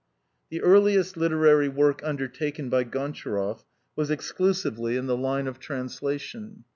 [0.49, 3.65] The earliest literary work undertaken by Gontcharoff,
[3.95, 6.63] was exclusively in the line of translation.